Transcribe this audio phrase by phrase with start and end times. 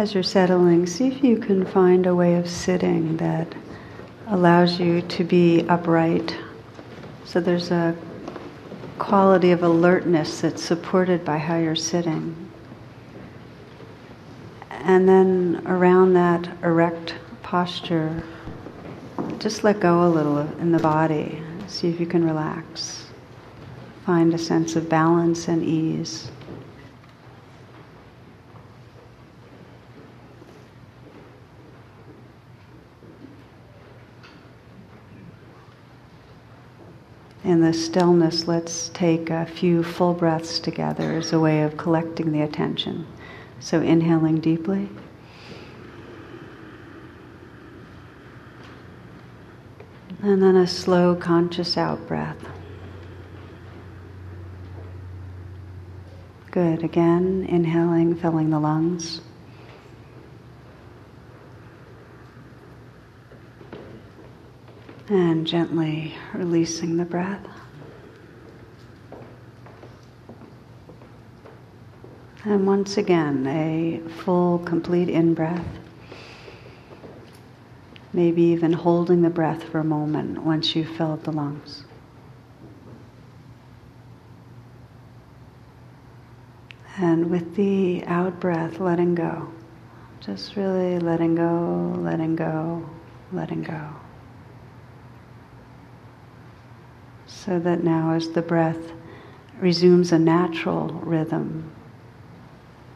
[0.00, 3.54] As you're settling, see if you can find a way of sitting that
[4.28, 6.34] allows you to be upright.
[7.26, 7.94] So there's a
[8.98, 12.34] quality of alertness that's supported by how you're sitting.
[14.70, 18.22] And then around that erect posture,
[19.38, 21.42] just let go a little in the body.
[21.66, 23.04] See if you can relax.
[24.06, 26.30] Find a sense of balance and ease.
[37.50, 42.30] In the stillness, let's take a few full breaths together as a way of collecting
[42.30, 43.04] the attention.
[43.58, 44.88] So, inhaling deeply.
[50.22, 52.38] And then a slow, conscious out breath.
[56.52, 56.84] Good.
[56.84, 59.22] Again, inhaling, filling the lungs.
[65.10, 67.44] And gently releasing the breath.
[72.44, 75.66] And once again, a full, complete in breath.
[78.12, 81.84] Maybe even holding the breath for a moment once you've filled the lungs.
[86.98, 89.50] And with the out breath, letting go.
[90.20, 92.88] Just really letting go, letting go,
[93.32, 93.99] letting go.
[97.50, 98.92] So that now, as the breath
[99.58, 101.72] resumes a natural rhythm,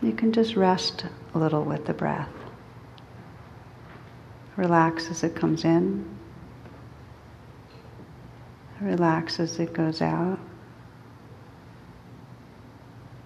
[0.00, 2.30] you can just rest a little with the breath.
[4.54, 6.08] Relax as it comes in.
[8.80, 10.38] Relax as it goes out.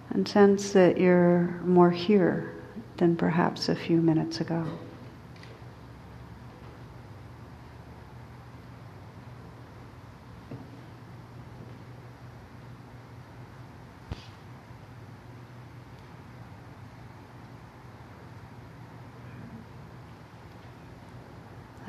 [0.09, 2.55] And sense that you're more here
[2.97, 4.65] than perhaps a few minutes ago.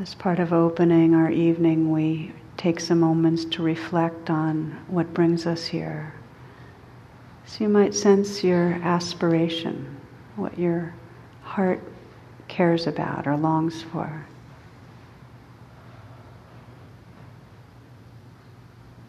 [0.03, 5.47] As part of opening our evening, we take some moments to reflect on what brings
[5.47, 6.13] us here.
[7.47, 9.97] So you might sense your aspiration,
[10.35, 10.93] what your
[11.43, 11.81] heart
[12.49, 14.27] cares about or longs for.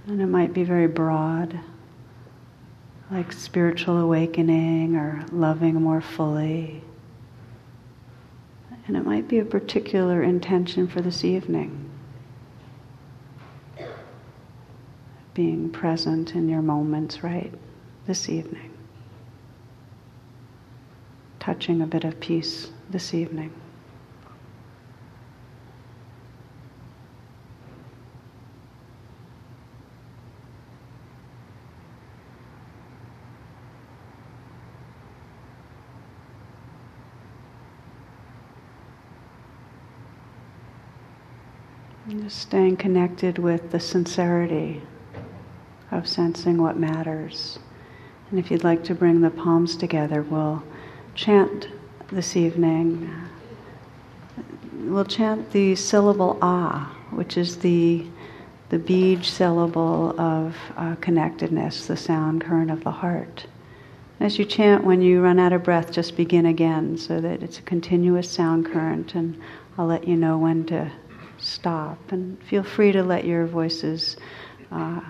[0.06, 1.60] And it might be very broad,
[3.10, 6.84] like spiritual awakening or loving more fully.
[8.88, 11.90] And it might be a particular intention for this evening.
[15.34, 17.54] Being present in your moments, right?
[18.06, 18.72] This evening.
[21.40, 23.52] Touching a bit of peace this evening.
[42.24, 44.82] Just staying connected with the sincerity
[45.92, 47.60] of sensing what matters.
[48.30, 50.64] And if you'd like to bring the palms together, we'll
[51.16, 51.68] chant
[52.14, 53.14] this evening.
[54.84, 58.06] We'll chant the syllable ah, which is the
[58.70, 63.48] the beej syllable of uh, connectedness, the sound current of the heart.
[64.22, 67.60] As you chant, when you run out of breath, just begin again so that it's
[67.60, 69.38] a continuous sound current, and
[69.78, 70.90] I'll let you know when to
[71.44, 72.12] stop.
[72.12, 74.18] And feel free to let your voices
[74.72, 75.02] uh,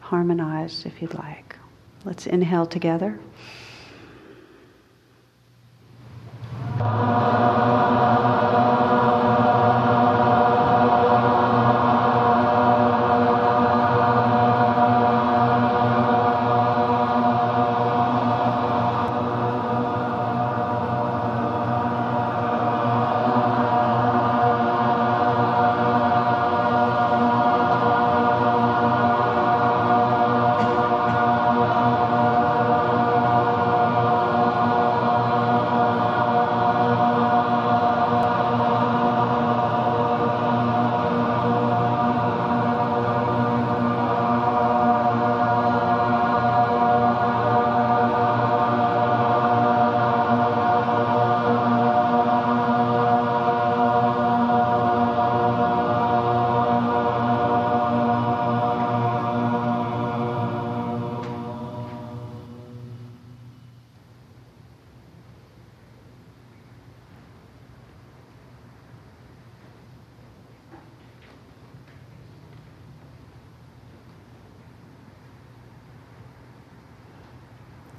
[0.00, 1.56] harmonize if you'd like.
[2.04, 3.18] Let's inhale together.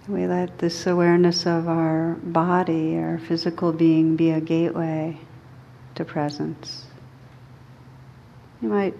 [0.07, 5.17] We let this awareness of our body, our physical being, be a gateway
[5.95, 6.85] to presence.
[8.61, 8.93] You might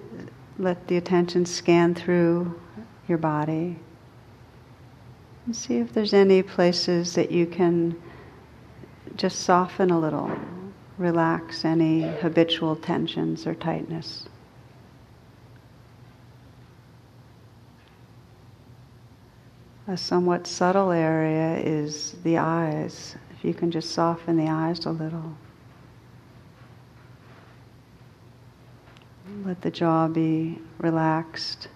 [0.58, 2.60] let the attention scan through
[3.08, 3.78] your body
[5.46, 8.02] and see if there's any places that you can
[9.16, 10.32] just soften a little,
[10.98, 14.26] relax any habitual tensions or tightness.
[19.96, 23.16] A somewhat subtle area is the eyes.
[23.32, 25.38] If you can just soften the eyes a little.
[29.46, 31.70] Let the jaw be relaxed.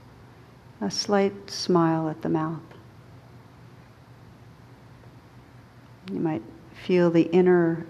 [0.82, 2.60] A slight smile at the mouth.
[6.12, 6.44] You might
[6.74, 7.88] feel the inner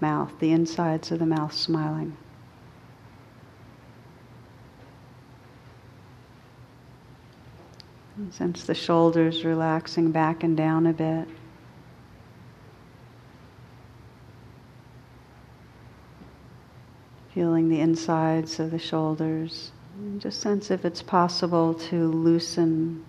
[0.00, 2.16] mouth, the insides of the mouth smiling.
[8.30, 11.28] Sense the shoulders relaxing back and down a bit.
[17.32, 19.72] Feeling the insides of the shoulders.
[20.18, 23.04] Just sense if it's possible to loosen.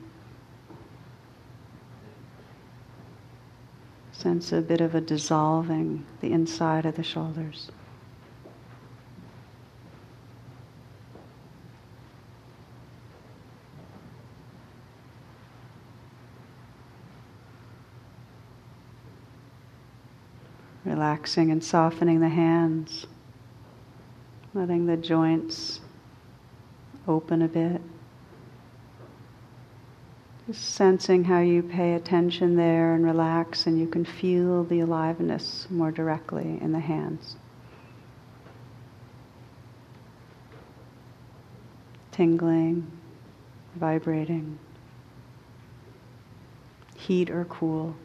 [4.11, 7.69] Sense a bit of a dissolving the inside of the shoulders.
[21.25, 23.07] Relaxing and softening the hands,
[24.53, 25.79] letting the joints
[27.07, 27.81] open a bit.
[30.45, 35.65] Just sensing how you pay attention there and relax, and you can feel the aliveness
[35.71, 37.37] more directly in the hands.
[42.11, 42.85] Tingling,
[43.77, 44.59] vibrating,
[46.95, 47.95] heat or cool.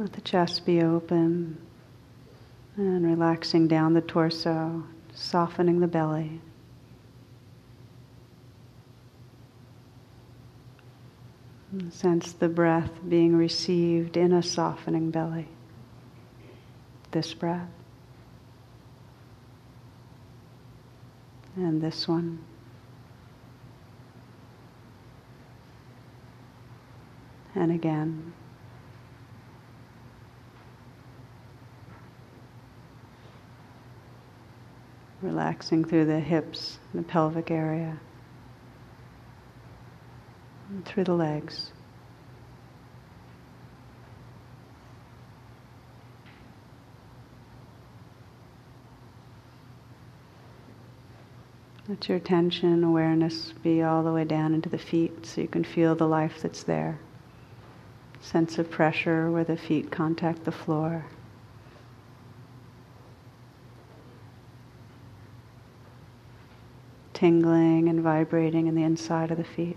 [0.00, 1.58] Let the chest be open
[2.76, 4.82] and relaxing down the torso,
[5.12, 6.40] softening the belly.
[11.72, 15.48] And sense the breath being received in a softening belly.
[17.10, 17.68] This breath.
[21.56, 22.38] And this one.
[27.54, 28.32] And again.
[35.22, 37.98] Relaxing through the hips, the pelvic area,
[40.70, 41.72] and through the legs.
[51.88, 55.64] Let your attention, awareness be all the way down into the feet so you can
[55.64, 57.00] feel the life that's there.
[58.20, 61.06] Sense of pressure where the feet contact the floor.
[67.20, 69.76] Tingling and vibrating in the inside of the feet.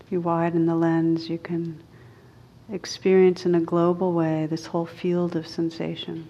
[0.00, 1.82] If you widen the lens, you can
[2.72, 6.26] experience in a global way this whole field of sensation.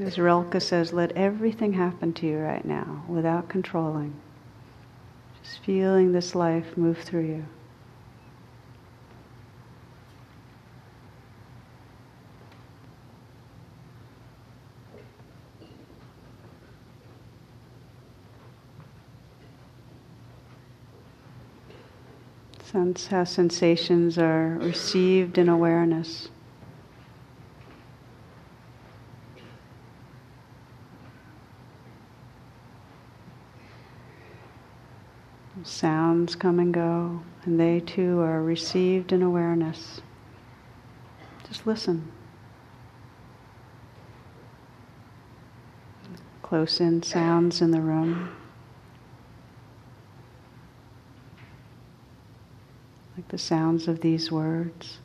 [0.00, 4.14] As Rilke says, let everything happen to you right now without controlling.
[5.42, 7.44] Just feeling this life move through you.
[22.62, 26.28] Sense how sensations are received in awareness.
[35.62, 40.00] Sounds come and go, and they too are received in awareness.
[41.46, 42.10] Just listen.
[46.42, 48.30] Close in sounds in the room.
[53.16, 54.98] Like the sounds of these words.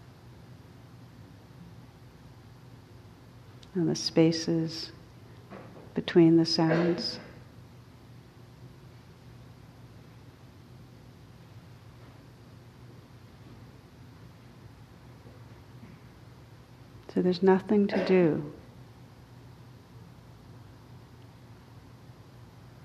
[3.73, 4.91] And the spaces
[5.93, 7.19] between the sounds.
[17.15, 18.51] So there's nothing to do.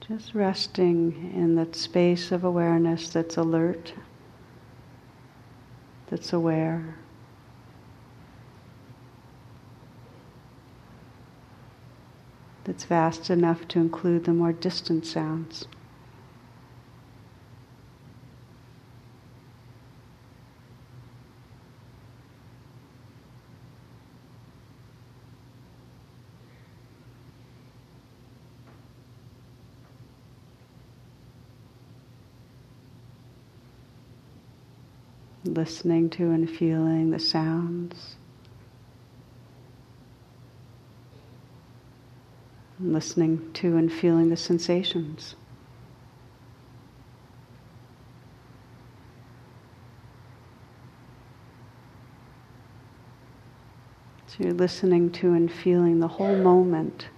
[0.06, 3.92] Just resting in that space of awareness that's alert,
[6.08, 6.96] that's aware.
[12.62, 15.66] That's vast enough to include the more distant sounds.
[35.44, 38.16] Listening to and feeling the sounds,
[42.78, 45.34] listening to and feeling the sensations.
[54.26, 57.08] So you're listening to and feeling the whole moment.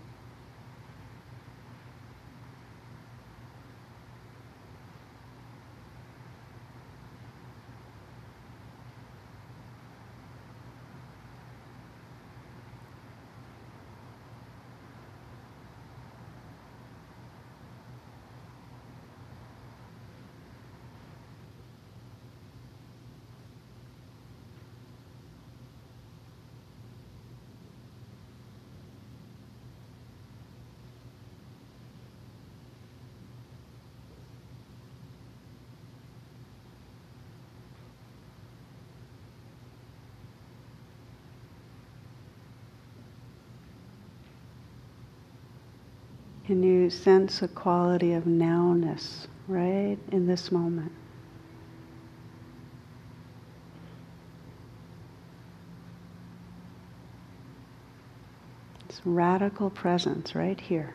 [46.45, 50.91] Can you sense a quality of nowness right in this moment?
[58.89, 60.95] It's radical presence right here.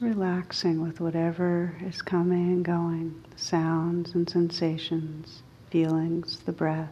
[0.00, 6.88] Relaxing with whatever is coming and going, sounds and sensations, feelings, the breath.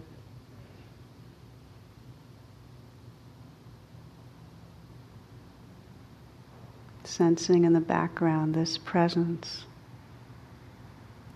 [7.03, 9.65] Sensing in the background this presence,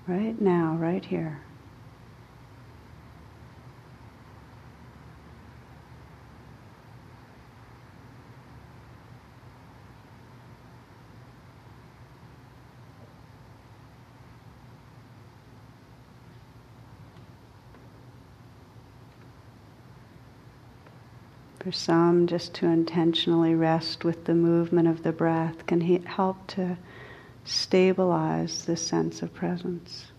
[0.06, 1.40] right now, right here.
[21.62, 26.48] For some, just to intentionally rest with the movement of the breath can he- help
[26.48, 26.76] to
[27.44, 30.10] stabilize this sense of presence.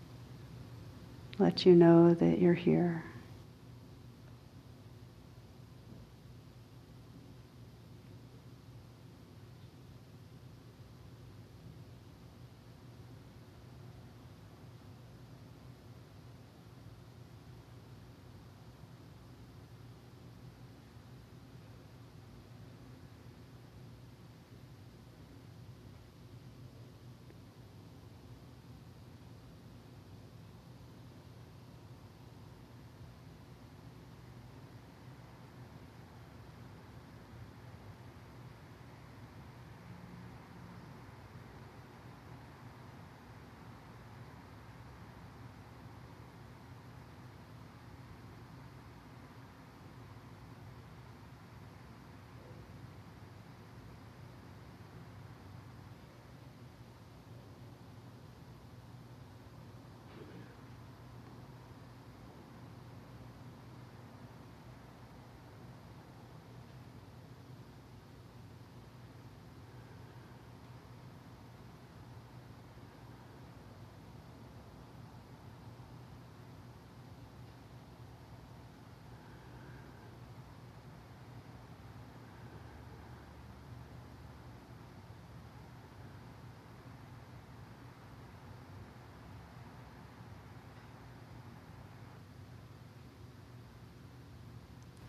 [1.38, 3.04] Let you know that you're here.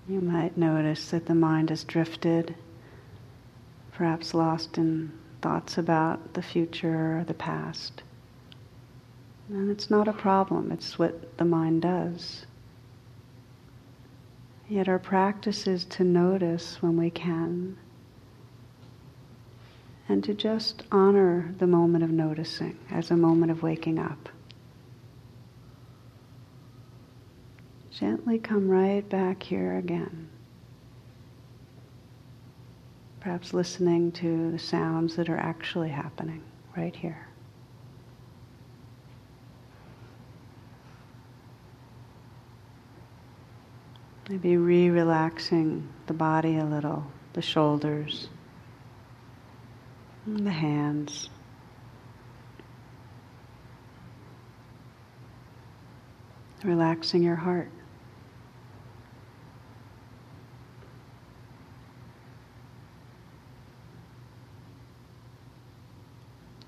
[0.07, 2.55] You might notice that the mind has drifted,
[3.91, 8.03] perhaps lost in thoughts about the future or the past.
[9.49, 12.45] And it's not a problem, it's what the mind does.
[14.67, 17.77] Yet our practice is to notice when we can
[20.07, 24.29] and to just honor the moment of noticing as a moment of waking up.
[27.99, 30.27] Gently come right back here again.
[33.21, 36.43] Perhaps listening to the sounds that are actually happening
[36.75, 37.25] right here.
[44.27, 48.27] Maybe re relaxing the body a little, the shoulders,
[50.27, 51.29] the hands.
[56.61, 57.69] Relaxing your heart.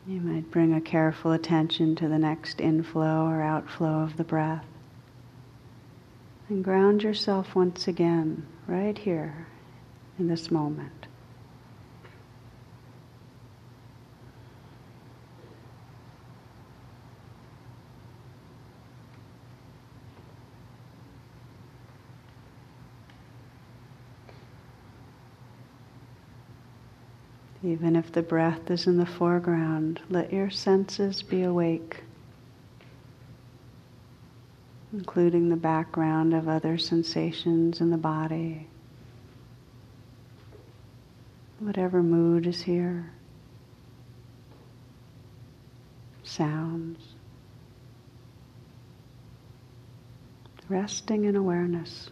[0.08, 4.64] You might bring a careful attention to the next inflow or outflow of the breath.
[6.48, 9.48] And ground yourself once again right here
[10.18, 11.08] in this moment.
[27.64, 32.04] Even if the breath is in the foreground, let your senses be awake,
[34.94, 38.68] including the background of other sensations in the body,
[41.60, 43.12] whatever mood is here,
[46.24, 47.16] sounds,
[50.70, 52.12] resting in awareness.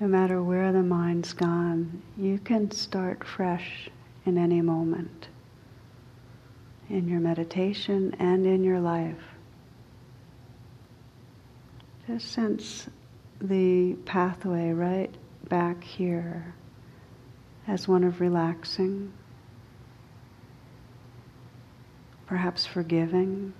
[0.00, 3.90] No matter where the mind's gone, you can start fresh
[4.24, 5.28] in any moment
[6.88, 9.22] in your meditation and in your life.
[12.06, 12.88] Just sense
[13.40, 15.14] the pathway right
[15.48, 16.54] back here
[17.68, 19.12] as one of relaxing,
[22.26, 23.52] perhaps forgiving,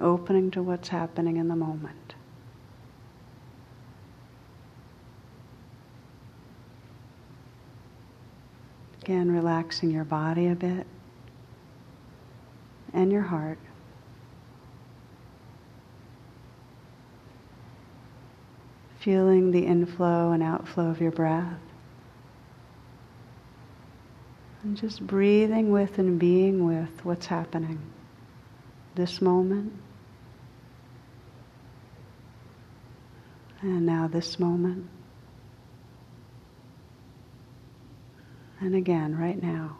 [0.00, 1.99] opening to what's happening in the moment.
[9.10, 10.86] Again, relaxing your body a bit
[12.92, 13.58] and your heart.
[19.00, 21.58] Feeling the inflow and outflow of your breath.
[24.62, 27.80] And just breathing with and being with what's happening
[28.94, 29.72] this moment.
[33.60, 34.88] And now this moment.
[38.60, 39.79] And again, right now.